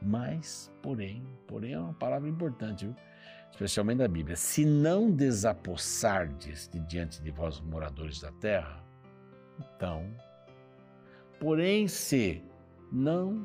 Mas, 0.00 0.70
porém, 0.82 1.26
porém 1.46 1.72
é 1.72 1.80
uma 1.80 1.94
palavra 1.94 2.28
importante, 2.28 2.86
viu? 2.86 2.94
especialmente 3.52 3.98
da 3.98 4.08
Bíblia. 4.08 4.36
Se 4.36 4.64
não 4.64 5.10
desapossardes 5.10 6.68
de 6.68 6.80
diante 6.80 7.22
de 7.22 7.30
vós, 7.30 7.60
moradores 7.60 8.20
da 8.20 8.32
terra, 8.32 8.82
então 9.58 10.10
Porém, 11.42 11.88
se 11.88 12.40
não 12.92 13.44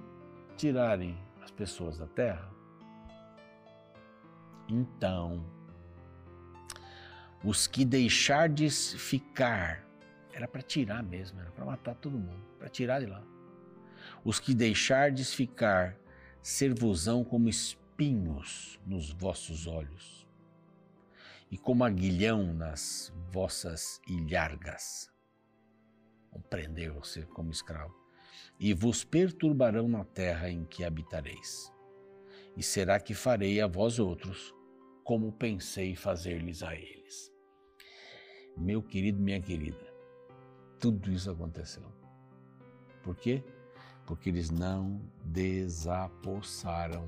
tirarem 0.55 1.17
as 1.41 1.49
pessoas 1.49 1.97
da 1.97 2.05
terra, 2.05 2.47
então 4.69 5.43
os 7.43 7.65
que 7.65 7.83
deixardes 7.83 8.93
ficar, 8.93 9.83
era 10.31 10.47
para 10.47 10.61
tirar 10.61 11.01
mesmo, 11.01 11.39
era 11.39 11.49
para 11.49 11.65
matar 11.65 11.95
todo 11.95 12.19
mundo, 12.19 12.45
para 12.59 12.69
tirar 12.69 12.99
de 12.99 13.07
lá. 13.07 13.23
Os 14.23 14.39
que 14.39 14.53
deixardes 14.53 15.33
ficar, 15.33 15.97
servosão 16.39 17.23
como 17.23 17.49
espinhos 17.49 18.79
nos 18.85 19.09
vossos 19.09 19.65
olhos 19.65 20.27
e 21.49 21.57
como 21.57 21.83
aguilhão 21.83 22.53
nas 22.53 23.11
vossas 23.31 23.99
ilhargas 24.07 25.16
prender 26.49 26.91
você 26.91 27.23
como 27.23 27.51
escravo, 27.51 27.95
e 28.59 28.73
vos 28.73 29.03
perturbarão 29.03 29.87
na 29.87 30.03
terra 30.03 30.49
em 30.49 30.65
que 30.65 30.83
habitareis. 30.83 31.71
E 32.55 32.63
será 32.63 32.99
que 32.99 33.13
farei 33.13 33.61
a 33.61 33.67
vós 33.67 33.99
outros, 33.99 34.53
como 35.03 35.31
pensei 35.31 35.95
fazer-lhes 35.95 36.63
a 36.63 36.75
eles. 36.75 37.31
Meu 38.57 38.81
querido, 38.81 39.21
minha 39.21 39.39
querida, 39.39 39.93
tudo 40.79 41.11
isso 41.11 41.29
aconteceu. 41.29 41.83
Por 43.03 43.15
quê? 43.15 43.43
porque 44.07 44.29
eles 44.29 44.49
não 44.49 45.01
desapossaram 45.25 47.07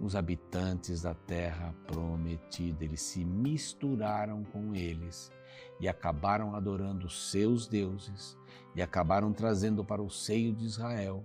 os 0.00 0.16
habitantes 0.16 1.02
da 1.02 1.14
terra 1.14 1.72
prometida. 1.86 2.84
Eles 2.84 3.00
se 3.00 3.24
misturaram 3.24 4.42
com 4.44 4.74
eles 4.74 5.32
e 5.80 5.88
acabaram 5.88 6.54
adorando 6.54 7.08
seus 7.08 7.66
deuses 7.66 8.36
e 8.74 8.82
acabaram 8.82 9.32
trazendo 9.32 9.84
para 9.84 10.02
o 10.02 10.10
seio 10.10 10.52
de 10.52 10.64
Israel 10.64 11.24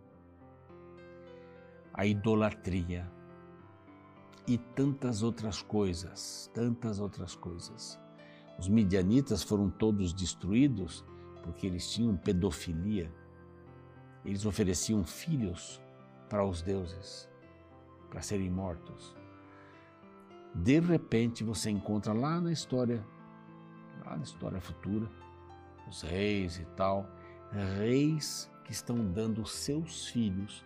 a 1.94 2.06
idolatria 2.06 3.10
e 4.48 4.58
tantas 4.58 5.24
outras 5.24 5.62
coisas, 5.62 6.50
tantas 6.54 7.00
outras 7.00 7.36
coisas. 7.36 8.00
Os 8.58 8.68
midianitas 8.68 9.44
foram 9.44 9.70
todos 9.70 10.14
destruídos 10.14 11.06
porque 11.44 11.68
eles 11.68 11.92
tinham 11.92 12.16
pedofilia. 12.16 13.12
Eles 14.24 14.46
ofereciam 14.46 15.04
filhos 15.04 15.82
para 16.30 16.44
os 16.44 16.62
deuses, 16.62 17.30
para 18.10 18.22
serem 18.22 18.50
mortos. 18.50 19.16
De 20.54 20.80
repente 20.80 21.44
você 21.44 21.70
encontra 21.70 22.14
lá 22.14 22.40
na 22.42 22.52
história, 22.52 23.06
lá 24.06 24.18
na 24.18 24.24
história 24.24 24.62
futura, 24.62 25.10
os 25.88 26.02
reis 26.02 26.58
e 26.58 26.66
tal, 26.76 27.10
reis 27.78 28.52
que 28.64 28.72
estão 28.72 28.98
dando 29.12 29.46
seus 29.46 30.08
filhos 30.08 30.66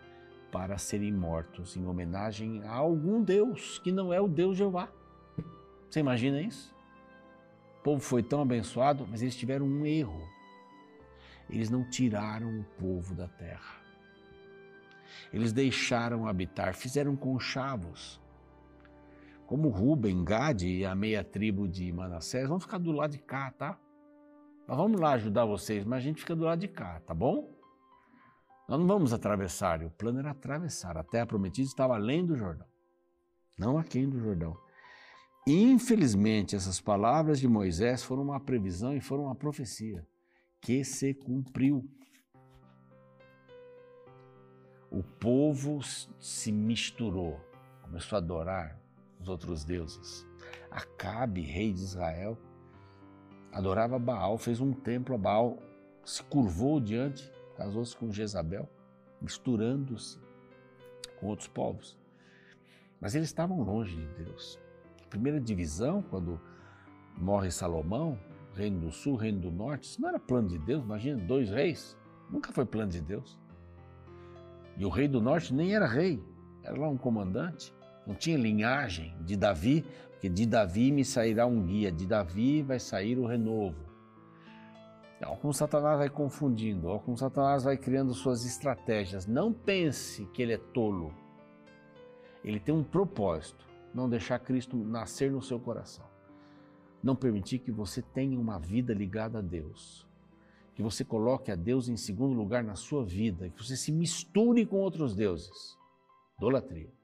para 0.52 0.78
serem 0.78 1.12
mortos 1.12 1.76
em 1.76 1.86
homenagem 1.86 2.64
a 2.64 2.74
algum 2.74 3.22
Deus 3.22 3.80
que 3.80 3.92
não 3.92 4.14
é 4.14 4.20
o 4.20 4.28
Deus 4.28 4.58
Jeová. 4.58 4.90
Você 5.90 6.00
imagina 6.00 6.42
isso? 6.42 6.74
O 7.80 7.82
povo 7.82 8.02
foi 8.02 8.22
tão 8.22 8.42
abençoado, 8.42 9.08
mas 9.10 9.22
eles 9.22 9.36
tiveram 9.36 9.66
um 9.66 9.86
erro. 9.86 10.28
Eles 11.50 11.70
não 11.70 11.84
tiraram 11.90 12.60
o 12.60 12.64
povo 12.80 13.16
da 13.16 13.28
terra. 13.28 13.80
Eles 15.34 15.52
deixaram 15.52 16.28
habitar, 16.28 16.74
fizeram 16.76 17.16
conchavos. 17.16 18.20
Como 19.50 19.70
Ruben, 19.70 20.24
Gade 20.24 20.68
e 20.68 20.86
a 20.86 20.94
meia 20.94 21.24
tribo 21.24 21.68
de 21.68 21.92
Manassés 21.92 22.48
vão 22.48 22.60
ficar 22.60 22.78
do 22.78 22.92
lado 22.92 23.14
de 23.14 23.18
cá, 23.18 23.50
tá? 23.50 23.80
Nós 24.68 24.78
vamos 24.78 25.02
lá 25.02 25.14
ajudar 25.14 25.44
vocês, 25.44 25.84
mas 25.84 25.98
a 25.98 26.02
gente 26.02 26.22
fica 26.22 26.36
do 26.36 26.44
lado 26.44 26.60
de 26.60 26.68
cá, 26.68 27.00
tá 27.00 27.16
bom? 27.16 27.52
Nós 28.68 28.80
não 28.80 28.86
vamos 28.86 29.12
atravessar. 29.12 29.84
O 29.84 29.90
plano 29.90 30.20
era 30.20 30.30
atravessar. 30.30 30.96
A 30.98 31.04
terra 31.04 31.26
prometida 31.26 31.68
estava 31.68 31.96
além 31.96 32.24
do 32.24 32.36
Jordão, 32.36 32.68
não 33.58 33.80
aquém 33.80 34.08
do 34.08 34.20
Jordão. 34.20 34.56
Infelizmente, 35.48 36.56
essas 36.56 36.80
palavras 36.80 37.40
de 37.40 37.48
Moisés 37.48 38.04
foram 38.04 38.22
uma 38.22 38.40
previsão 38.40 38.96
e 38.96 39.02
foram 39.02 39.24
uma 39.24 39.36
profecia 39.36 40.08
que 40.62 40.84
se 40.84 41.12
cumpriu. 41.16 41.90
O 44.92 45.02
povo 45.02 45.80
se 46.20 46.52
misturou, 46.52 47.42
começou 47.82 48.16
a 48.16 48.20
adorar 48.20 48.79
os 49.20 49.28
outros 49.28 49.64
deuses. 49.64 50.28
Acabe, 50.72 51.42
rei 51.42 51.74
de 51.74 51.82
Israel, 51.82 52.38
adorava 53.52 54.00
Baal, 54.00 54.38
fez 54.38 54.60
um 54.60 54.74
templo 54.74 55.16
a 55.16 55.18
Baal, 55.18 55.58
se 56.06 56.24
curvou 56.24 56.80
diante 56.80 57.32
casou-se 57.60 57.96
com 57.98 58.10
Jezabel, 58.10 58.70
misturando-se 59.22 60.18
com 61.20 61.28
outros 61.28 61.50
povos. 61.50 62.00
Mas 63.02 63.16
eles 63.16 63.28
estavam 63.28 63.62
longe 63.62 63.98
de 63.98 64.24
Deus. 64.24 64.58
A 65.04 65.08
primeira 65.10 65.42
divisão, 65.42 66.02
quando 66.02 66.40
morre 67.18 67.52
Salomão, 67.52 68.18
reino 68.54 68.80
do 68.80 68.92
sul, 68.92 69.18
reino 69.18 69.42
do 69.42 69.52
norte, 69.52 69.84
isso 69.84 70.02
não 70.02 70.08
era 70.08 70.20
plano 70.20 70.48
de 70.48 70.58
Deus, 70.58 70.84
imagina, 70.84 71.22
dois 71.22 71.50
reis, 71.50 71.98
nunca 72.30 72.54
foi 72.54 72.66
plano 72.66 72.92
de 72.92 73.02
Deus. 73.02 73.38
E 74.78 74.86
o 74.86 74.90
rei 74.90 75.10
do 75.10 75.20
norte 75.20 75.54
nem 75.54 75.76
era 75.76 75.86
rei, 75.86 76.24
era 76.64 76.80
lá 76.80 76.88
um 76.88 76.98
comandante, 76.98 77.74
não 78.10 78.16
tinha 78.16 78.40
linhagem 78.40 79.16
de 79.22 79.38
Davi, 79.38 79.86
porque 80.10 80.28
de 80.28 80.48
Davi 80.48 80.92
me 80.92 81.06
sairá 81.06 81.46
um 81.46 81.62
guia, 81.62 81.92
de 81.92 82.08
Davi 82.08 82.64
vai 82.64 82.80
sair 82.80 83.20
o 83.20 83.28
renovo. 83.28 83.86
Olha 85.22 85.38
como 85.38 85.54
Satanás 85.54 86.00
vai 86.00 86.10
confundindo, 86.10 86.88
olha 86.88 87.00
como 87.00 87.16
Satanás 87.16 87.64
vai 87.64 87.78
criando 87.78 88.12
suas 88.16 88.44
estratégias. 88.46 89.28
Não 89.28 89.54
pense 89.54 90.26
que 90.34 90.42
ele 90.42 90.54
é 90.54 90.58
tolo. 90.58 91.14
Ele 92.44 92.60
tem 92.60 92.74
um 92.74 92.84
propósito: 92.84 93.64
não 93.94 94.10
deixar 94.10 94.40
Cristo 94.40 94.76
nascer 94.76 95.32
no 95.32 95.40
seu 95.44 95.60
coração. 95.60 96.06
Não 97.04 97.16
permitir 97.16 97.60
que 97.60 97.72
você 97.72 98.02
tenha 98.02 98.40
uma 98.40 98.58
vida 98.58 98.92
ligada 98.92 99.38
a 99.38 99.42
Deus. 99.42 100.08
Que 100.74 100.82
você 100.82 101.06
coloque 101.06 101.52
a 101.52 101.56
Deus 101.56 101.88
em 101.88 101.96
segundo 101.96 102.34
lugar 102.34 102.64
na 102.64 102.76
sua 102.76 103.06
vida. 103.06 103.52
Que 103.52 103.64
você 103.64 103.78
se 103.78 103.92
misture 103.92 104.66
com 104.66 104.78
outros 104.78 105.16
deuses. 105.16 105.78
Idolatria. 106.40 106.99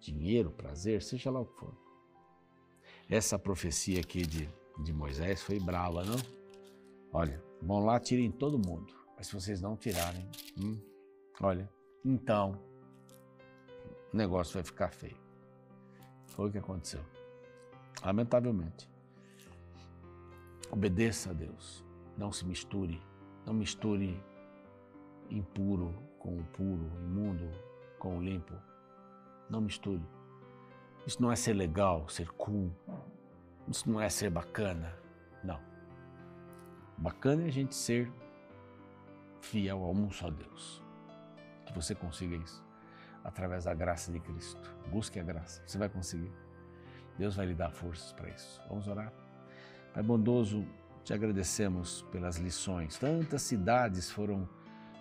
Dinheiro, 0.00 0.50
prazer, 0.50 1.02
seja 1.02 1.30
lá 1.30 1.40
o 1.40 1.46
que 1.46 1.58
for. 1.58 1.74
Essa 3.08 3.38
profecia 3.38 4.00
aqui 4.00 4.22
de, 4.22 4.48
de 4.82 4.92
Moisés 4.92 5.42
foi 5.42 5.60
brava, 5.60 6.02
não? 6.04 6.16
Olha, 7.12 7.42
vão 7.60 7.84
lá, 7.84 8.00
tirem 8.00 8.30
todo 8.30 8.58
mundo. 8.58 8.94
Mas 9.16 9.26
se 9.26 9.34
vocês 9.34 9.60
não 9.60 9.76
tirarem, 9.76 10.26
hum, 10.56 10.80
olha, 11.40 11.68
então 12.04 12.58
o 14.12 14.16
negócio 14.16 14.54
vai 14.54 14.62
ficar 14.62 14.88
feio. 14.88 15.16
Foi 16.28 16.48
o 16.48 16.52
que 16.52 16.58
aconteceu. 16.58 17.04
Lamentavelmente. 18.02 18.88
Obedeça 20.70 21.30
a 21.30 21.32
Deus. 21.34 21.84
Não 22.16 22.32
se 22.32 22.46
misture. 22.46 23.00
Não 23.44 23.52
misture 23.52 24.18
impuro 25.28 25.94
com 26.18 26.38
o 26.38 26.44
puro, 26.44 26.90
imundo 27.04 27.50
com 27.98 28.18
o 28.18 28.22
limpo. 28.22 28.54
Não 29.50 29.60
misture. 29.60 30.00
Isso 31.06 31.20
não 31.20 31.32
é 31.32 31.36
ser 31.36 31.54
legal, 31.54 32.08
ser 32.08 32.28
cool. 32.32 32.70
Isso 33.68 33.90
não 33.90 34.00
é 34.00 34.08
ser 34.08 34.30
bacana. 34.30 34.94
Não. 35.42 35.60
Bacana 36.96 37.42
é 37.42 37.46
a 37.46 37.52
gente 37.52 37.74
ser 37.74 38.10
fiel 39.40 39.82
a 39.84 39.90
um 39.90 40.10
só 40.10 40.30
Deus. 40.30 40.82
Que 41.66 41.72
você 41.72 41.94
consiga 41.94 42.36
isso 42.36 42.64
através 43.24 43.64
da 43.64 43.74
graça 43.74 44.10
de 44.12 44.20
Cristo. 44.20 44.60
Busque 44.90 45.18
a 45.18 45.22
graça, 45.22 45.62
você 45.66 45.78
vai 45.78 45.88
conseguir. 45.88 46.32
Deus 47.18 47.36
vai 47.36 47.46
lhe 47.46 47.54
dar 47.54 47.70
forças 47.70 48.12
para 48.12 48.28
isso. 48.30 48.62
Vamos 48.68 48.88
orar? 48.88 49.12
Pai 49.92 50.02
bondoso, 50.02 50.64
te 51.04 51.12
agradecemos 51.12 52.02
pelas 52.10 52.36
lições. 52.36 52.98
Tantas 52.98 53.42
cidades 53.42 54.10
foram 54.10 54.48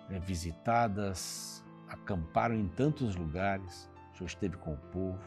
é, 0.09 0.19
visitadas, 0.19 1.63
acamparam 1.87 2.55
em 2.55 2.67
tantos 2.67 3.15
lugares. 3.15 3.89
Senhor 4.19 4.27
esteve 4.27 4.57
com 4.57 4.73
o 4.73 4.77
povo, 4.77 5.19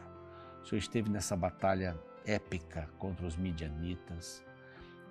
o 0.61 0.65
Senhor 0.65 0.79
esteve 0.79 1.09
nessa 1.09 1.35
batalha 1.35 1.97
épica 2.25 2.87
contra 2.99 3.25
os 3.25 3.35
midianitas. 3.35 4.43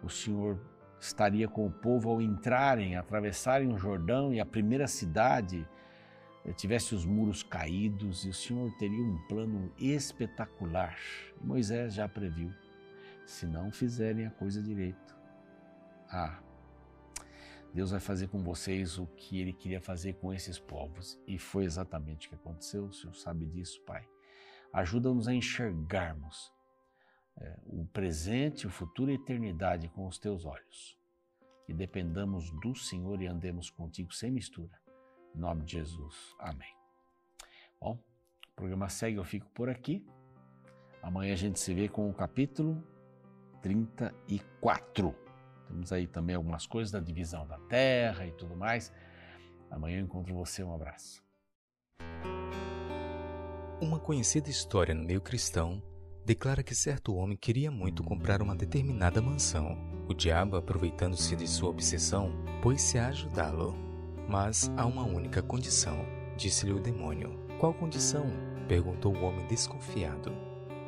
O 0.03 0.09
Senhor 0.09 0.59
estaria 1.01 1.49
com 1.49 1.67
o 1.67 1.71
povo 1.71 2.09
ao 2.09 2.23
entrarem, 2.23 2.97
atravessarem 2.97 3.73
o 3.73 3.77
Jordão 3.77 4.33
e 4.33 4.41
a 4.41 4.47
primeira 4.47 4.87
cidade 4.87 5.67
eh, 6.45 6.53
tivesse 6.53 6.95
os 6.95 7.05
muros 7.05 7.43
caídos 7.43 8.25
e 8.25 8.29
o 8.29 8.35
Senhor 8.35 8.71
teria 8.79 9.03
um 9.03 9.19
plano 9.27 9.73
espetacular. 9.77 10.97
Moisés 11.41 11.95
já 11.95 12.09
previu: 12.09 12.53
se 13.27 13.47
não 13.47 13.73
fizerem 13.73 14.27
a 14.27 14.31
coisa 14.31 14.63
direito, 14.63 15.17
ah, 16.09 16.39
Deus 17.75 17.91
vai 17.91 18.01
fazer 18.01 18.29
com 18.29 18.43
vocês 18.43 18.99
o 18.99 19.07
que 19.07 19.41
ele 19.41 19.53
queria 19.53 19.81
fazer 19.81 20.15
com 20.15 20.33
esses 20.33 20.59
povos. 20.59 21.19
E 21.27 21.39
foi 21.39 21.65
exatamente 21.65 22.27
o 22.27 22.31
que 22.31 22.37
aconteceu. 22.37 22.85
O 22.85 22.93
Senhor 22.93 23.15
sabe 23.15 23.47
disso, 23.47 23.81
Pai. 23.83 24.07
Ajuda-nos 24.73 25.27
a 25.27 25.35
enxergarmos 25.35 26.53
é, 27.39 27.59
o 27.67 27.87
presente, 27.87 28.67
o 28.67 28.71
futuro 28.71 29.11
e 29.11 29.15
a 29.15 29.17
eternidade 29.17 29.89
com 29.89 30.07
os 30.07 30.19
teus 30.19 30.45
olhos. 30.45 30.99
Que 31.67 31.73
dependamos 31.73 32.51
do 32.61 32.75
Senhor 32.75 33.23
e 33.23 33.27
andemos 33.27 33.71
contigo 33.71 34.13
sem 34.13 34.31
mistura. 34.31 34.79
Em 35.35 35.39
nome 35.39 35.65
de 35.65 35.73
Jesus. 35.73 36.35
Amém. 36.39 36.75
Bom, 37.81 37.95
o 37.95 38.55
programa 38.55 38.89
segue, 38.89 39.17
eu 39.17 39.25
fico 39.25 39.49
por 39.51 39.71
aqui. 39.71 40.07
Amanhã 41.03 41.33
a 41.33 41.37
gente 41.37 41.59
se 41.59 41.73
vê 41.73 41.89
com 41.89 42.09
o 42.09 42.15
capítulo 42.15 42.83
34. 43.63 45.22
Temos 45.73 45.91
aí 45.91 46.07
também 46.07 46.37
algumas 46.37 46.67
coisas 46.67 46.93
da 46.93 47.01
divisão 47.01 47.47
da 47.47 47.57
terra 47.59 48.27
e 48.27 48.33
tudo 48.33 48.55
mais. 48.55 48.93
Amanhã 49.71 49.99
eu 49.99 50.05
encontro 50.05 50.35
você. 50.35 50.63
Um 50.63 50.75
abraço. 50.75 51.25
Uma 53.81 53.99
conhecida 53.99 54.51
história 54.51 54.95
no 54.95 55.03
meio 55.03 55.23
cristão 55.23 55.83
declara 56.27 56.63
que 56.63 56.75
certo 56.75 57.15
homem 57.15 57.39
queria 57.39 57.71
muito 57.71 58.05
comprar 58.05 58.43
uma 58.43 58.55
determinada 58.55 59.23
mansão. 59.23 59.79
O 60.07 60.13
diabo, 60.13 60.57
aproveitando-se 60.57 61.35
de 61.35 61.49
sua 61.49 61.71
obsessão, 61.71 62.33
pôs-se 62.63 62.99
a 62.99 63.09
ajudá-lo. 63.09 63.75
Mas 64.29 64.71
há 64.77 64.85
uma 64.85 65.05
única 65.05 65.43
condição, 65.43 66.05
disse-lhe 66.37 66.73
o 66.73 66.81
demônio. 66.81 67.47
Qual 67.59 67.73
condição? 67.73 68.27
perguntou 68.69 69.15
o 69.15 69.25
homem 69.25 69.47
desconfiado. 69.47 70.33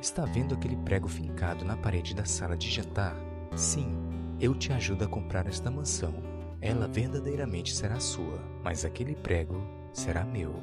Está 0.01 0.27
vendo 0.27 0.55
aquele 0.55 0.77
prego 0.77 1.09
fincado 1.09 1.64
na 1.64 1.77
parede 1.77 2.14
da 2.14 2.25
sala 2.25 2.57
de 2.57 2.70
jantar? 2.70 3.16
Sim, 3.57 4.13
eu 4.40 4.55
te 4.55 4.73
ajudo 4.73 5.05
a 5.05 5.09
comprar 5.09 5.47
esta 5.47 5.70
mansão. 5.70 6.14
Ela 6.61 6.88
verdadeiramente 6.88 7.75
será 7.75 8.01
sua, 8.01 8.40
mas 8.62 8.85
aquele 8.85 9.14
prego 9.14 9.61
será 9.92 10.25
meu. 10.25 10.55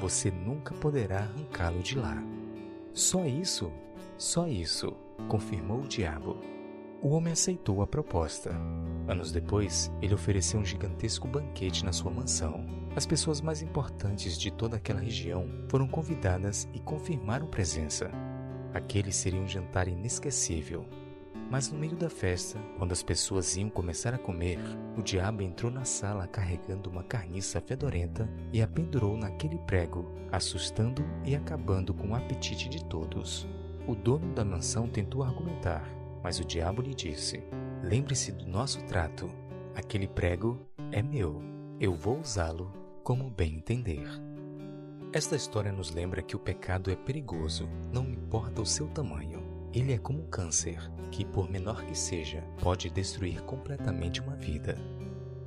Você 0.00 0.30
nunca 0.30 0.74
poderá 0.74 1.20
arrancá-lo 1.20 1.80
de 1.82 1.98
lá. 1.98 2.22
Só 2.92 3.24
isso? 3.24 3.70
Só 4.16 4.46
isso, 4.46 4.96
confirmou 5.28 5.80
o 5.80 5.88
diabo. 5.88 6.40
O 7.02 7.10
homem 7.10 7.32
aceitou 7.32 7.82
a 7.82 7.86
proposta. 7.86 8.50
Anos 9.06 9.30
depois, 9.30 9.92
ele 10.00 10.14
ofereceu 10.14 10.58
um 10.58 10.64
gigantesco 10.64 11.28
banquete 11.28 11.84
na 11.84 11.92
sua 11.92 12.10
mansão. 12.10 12.64
As 12.96 13.04
pessoas 13.04 13.40
mais 13.40 13.60
importantes 13.60 14.38
de 14.38 14.50
toda 14.50 14.76
aquela 14.76 15.00
região 15.00 15.46
foram 15.68 15.86
convidadas 15.86 16.68
e 16.72 16.80
confirmaram 16.80 17.46
presença. 17.46 18.10
Aquele 18.72 19.12
seria 19.12 19.40
um 19.40 19.46
jantar 19.46 19.88
inesquecível. 19.88 20.86
Mas 21.50 21.70
no 21.70 21.78
meio 21.78 21.96
da 21.96 22.10
festa, 22.10 22.58
quando 22.78 22.92
as 22.92 23.02
pessoas 23.02 23.56
iam 23.56 23.68
começar 23.68 24.14
a 24.14 24.18
comer, 24.18 24.58
o 24.96 25.02
diabo 25.02 25.42
entrou 25.42 25.70
na 25.70 25.84
sala 25.84 26.26
carregando 26.26 26.90
uma 26.90 27.04
carniça 27.04 27.60
fedorenta 27.60 28.28
e 28.52 28.60
a 28.60 28.66
pendurou 28.66 29.16
naquele 29.16 29.58
prego, 29.58 30.10
assustando 30.32 31.04
e 31.24 31.36
acabando 31.36 31.94
com 31.94 32.08
o 32.08 32.14
apetite 32.14 32.68
de 32.68 32.84
todos. 32.84 33.46
O 33.86 33.94
dono 33.94 34.34
da 34.34 34.44
mansão 34.44 34.88
tentou 34.88 35.22
argumentar, 35.22 35.84
mas 36.22 36.40
o 36.40 36.44
diabo 36.44 36.82
lhe 36.82 36.94
disse: 36.94 37.44
Lembre-se 37.82 38.32
do 38.32 38.46
nosso 38.46 38.82
trato. 38.84 39.30
Aquele 39.74 40.08
prego 40.08 40.58
é 40.90 41.02
meu. 41.02 41.42
Eu 41.78 41.94
vou 41.94 42.18
usá-lo 42.20 42.72
como 43.02 43.28
bem 43.28 43.56
entender. 43.56 44.06
Esta 45.12 45.36
história 45.36 45.70
nos 45.70 45.90
lembra 45.90 46.22
que 46.22 46.34
o 46.34 46.38
pecado 46.40 46.90
é 46.90 46.96
perigoso, 46.96 47.68
não 47.92 48.08
importa 48.08 48.62
o 48.62 48.66
seu 48.66 48.88
tamanho. 48.88 49.33
Ele 49.74 49.92
é 49.92 49.98
como 49.98 50.22
um 50.22 50.26
câncer, 50.28 50.78
que, 51.10 51.24
por 51.24 51.50
menor 51.50 51.84
que 51.84 51.98
seja, 51.98 52.44
pode 52.60 52.88
destruir 52.88 53.42
completamente 53.42 54.20
uma 54.20 54.36
vida. 54.36 54.78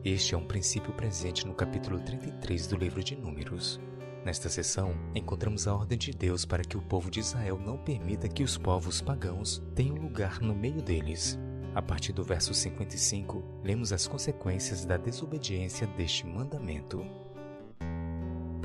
Este 0.03 0.35
é 0.35 0.37
um 0.37 0.45
princípio 0.45 0.91
presente 0.91 1.47
no 1.47 1.53
capítulo 1.53 1.97
33 1.97 2.67
do 2.67 2.75
livro 2.75 3.01
de 3.01 3.15
Números. 3.15 3.79
Nesta 4.25 4.49
sessão, 4.49 4.93
encontramos 5.15 5.65
a 5.65 5.73
ordem 5.73 5.97
de 5.97 6.11
Deus 6.11 6.43
para 6.43 6.65
que 6.65 6.75
o 6.75 6.81
povo 6.81 7.09
de 7.09 7.21
Israel 7.21 7.57
não 7.57 7.77
permita 7.77 8.27
que 8.27 8.43
os 8.43 8.57
povos 8.57 8.99
pagãos 8.99 9.63
tenham 9.73 9.95
lugar 9.95 10.41
no 10.41 10.53
meio 10.53 10.81
deles. 10.81 11.39
A 11.73 11.81
partir 11.81 12.11
do 12.11 12.21
verso 12.21 12.53
55, 12.53 13.61
lemos 13.63 13.93
as 13.93 14.07
consequências 14.07 14.83
da 14.83 14.97
desobediência 14.97 15.87
deste 15.87 16.27
mandamento. 16.27 17.01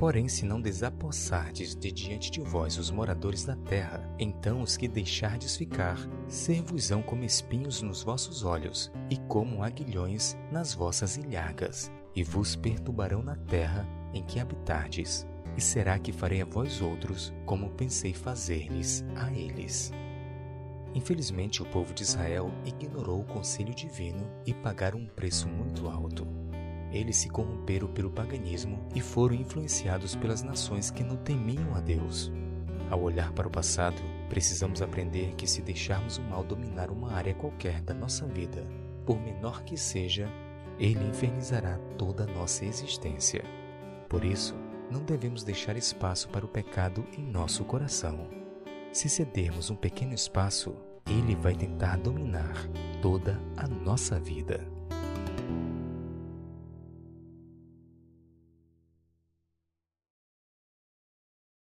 Porém, 0.03 0.27
se 0.27 0.45
não 0.45 0.59
desapossardes 0.59 1.73
de 1.73 1.89
diante 1.89 2.29
de 2.29 2.41
vós 2.41 2.77
os 2.77 2.91
moradores 2.91 3.45
da 3.45 3.55
terra, 3.55 4.05
então 4.19 4.61
os 4.61 4.75
que 4.75 4.85
deixardes 4.85 5.55
ficar, 5.55 5.97
ser-vos-ão 6.27 7.01
como 7.01 7.23
espinhos 7.23 7.81
nos 7.81 8.03
vossos 8.03 8.43
olhos, 8.43 8.91
e 9.09 9.15
como 9.29 9.63
aguilhões 9.63 10.35
nas 10.51 10.73
vossas 10.73 11.15
ilhargas, 11.15 11.89
e 12.13 12.21
vos 12.21 12.53
perturbarão 12.53 13.23
na 13.23 13.37
terra 13.37 13.87
em 14.13 14.21
que 14.21 14.41
habitardes. 14.41 15.25
E 15.55 15.61
será 15.61 15.97
que 15.97 16.11
farei 16.11 16.41
a 16.41 16.45
vós 16.45 16.81
outros 16.81 17.33
como 17.45 17.69
pensei 17.69 18.13
fazer-lhes 18.13 19.05
a 19.15 19.31
eles? 19.31 19.93
Infelizmente, 20.93 21.63
o 21.63 21.65
povo 21.65 21.93
de 21.93 22.03
Israel 22.03 22.51
ignorou 22.65 23.21
o 23.21 23.25
conselho 23.25 23.73
divino 23.73 24.29
e 24.45 24.53
pagaram 24.53 24.99
um 24.99 25.07
preço 25.07 25.47
muito 25.47 25.87
alto. 25.87 26.42
Eles 26.93 27.17
se 27.17 27.27
corromperam 27.27 27.87
pelo 27.87 28.11
paganismo 28.11 28.79
e 28.93 29.01
foram 29.01 29.33
influenciados 29.33 30.15
pelas 30.15 30.43
nações 30.43 30.91
que 30.91 31.03
não 31.03 31.17
temiam 31.17 31.73
a 31.75 31.81
Deus. 31.81 32.31
Ao 32.89 33.01
olhar 33.01 33.31
para 33.31 33.47
o 33.47 33.51
passado, 33.51 33.99
precisamos 34.29 34.81
aprender 34.81 35.33
que 35.35 35.47
se 35.47 35.63
deixarmos 35.63 36.17
o 36.17 36.21
mal 36.21 36.43
dominar 36.43 36.91
uma 36.91 37.11
área 37.11 37.33
qualquer 37.33 37.81
da 37.81 37.93
nossa 37.93 38.27
vida, 38.27 38.67
por 39.05 39.19
menor 39.19 39.63
que 39.63 39.75
seja, 39.75 40.29
ele 40.79 41.03
infernizará 41.07 41.79
toda 41.97 42.23
a 42.23 42.27
nossa 42.27 42.63
existência. 42.65 43.43
Por 44.07 44.23
isso, 44.23 44.55
não 44.91 45.03
devemos 45.03 45.43
deixar 45.43 45.75
espaço 45.75 46.29
para 46.29 46.45
o 46.45 46.49
pecado 46.49 47.03
em 47.17 47.23
nosso 47.23 47.65
coração. 47.65 48.27
Se 48.91 49.09
cedermos 49.09 49.71
um 49.71 49.75
pequeno 49.75 50.13
espaço, 50.13 50.75
ele 51.07 51.35
vai 51.35 51.55
tentar 51.55 51.97
dominar 51.97 52.53
toda 53.01 53.39
a 53.57 53.67
nossa 53.67 54.19
vida. 54.19 54.72